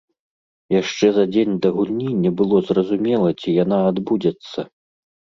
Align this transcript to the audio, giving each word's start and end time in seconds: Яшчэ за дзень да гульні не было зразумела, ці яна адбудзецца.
Яшчэ 0.81 1.09
за 1.17 1.25
дзень 1.33 1.59
да 1.65 1.69
гульні 1.75 2.13
не 2.23 2.31
было 2.39 2.57
зразумела, 2.69 3.29
ці 3.43 3.49
яна 3.63 3.77
адбудзецца. 3.91 4.59